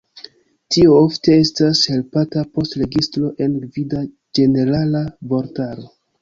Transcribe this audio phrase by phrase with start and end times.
[0.75, 4.03] Tio ofte estas helpata post registro en gvida
[4.41, 5.89] ĝenerala vortaro.